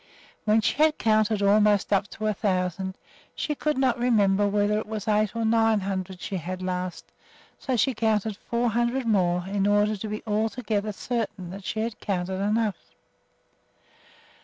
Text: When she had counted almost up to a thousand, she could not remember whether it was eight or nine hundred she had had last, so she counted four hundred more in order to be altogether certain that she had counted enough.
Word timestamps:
When 0.45 0.61
she 0.61 0.77
had 0.81 0.97
counted 0.97 1.43
almost 1.43 1.93
up 1.93 2.07
to 2.07 2.25
a 2.25 2.33
thousand, 2.33 2.97
she 3.35 3.53
could 3.53 3.77
not 3.77 3.99
remember 3.99 4.47
whether 4.47 4.79
it 4.79 4.87
was 4.87 5.07
eight 5.07 5.35
or 5.35 5.45
nine 5.45 5.81
hundred 5.81 6.19
she 6.21 6.37
had 6.37 6.43
had 6.43 6.61
last, 6.63 7.11
so 7.59 7.75
she 7.77 7.93
counted 7.93 8.35
four 8.35 8.71
hundred 8.71 9.05
more 9.05 9.45
in 9.47 9.67
order 9.67 9.95
to 9.95 10.07
be 10.09 10.23
altogether 10.25 10.91
certain 10.91 11.51
that 11.51 11.65
she 11.65 11.81
had 11.81 11.99
counted 11.99 12.41
enough. 12.41 12.93